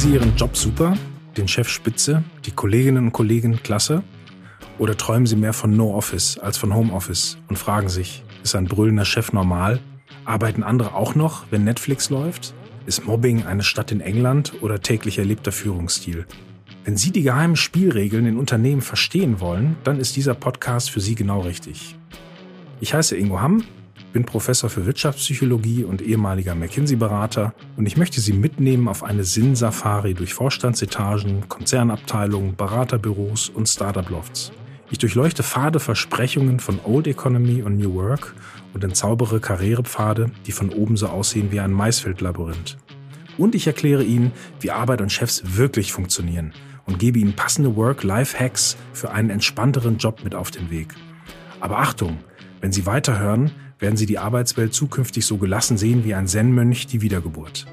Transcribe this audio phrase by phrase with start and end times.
[0.00, 0.96] Sie Ihren Job super,
[1.36, 4.04] den Chef spitze, die Kolleginnen und Kollegen klasse?
[4.78, 8.54] Oder träumen Sie mehr von No Office als von Home Office und fragen sich, ist
[8.54, 9.80] ein brüllender Chef normal?
[10.24, 12.54] Arbeiten andere auch noch, wenn Netflix läuft?
[12.86, 16.26] Ist Mobbing eine Stadt in England oder täglich erlebter Führungsstil?
[16.84, 21.16] Wenn Sie die geheimen Spielregeln in Unternehmen verstehen wollen, dann ist dieser Podcast für Sie
[21.16, 21.96] genau richtig.
[22.80, 23.64] Ich heiße Ingo Hamm,
[24.12, 30.14] bin Professor für Wirtschaftspsychologie und ehemaliger McKinsey-Berater und ich möchte Sie mitnehmen auf eine Sinnsafari
[30.14, 34.52] durch Vorstandsetagen, Konzernabteilungen, Beraterbüros und Startup-Lofts.
[34.90, 38.34] Ich durchleuchte fade Versprechungen von Old Economy und New Work
[38.72, 42.78] und entzaubere Karrierepfade, die von oben so aussehen wie ein Maisfeldlabyrinth.
[43.36, 46.54] Und ich erkläre Ihnen, wie Arbeit und Chefs wirklich funktionieren
[46.86, 50.94] und gebe Ihnen passende Work-Life-Hacks für einen entspannteren Job mit auf den Weg.
[51.60, 52.18] Aber Achtung,
[52.60, 57.00] wenn Sie weiterhören, werden Sie die Arbeitswelt zukünftig so gelassen sehen wie ein Zen-Mönch die
[57.00, 57.66] Wiedergeburt.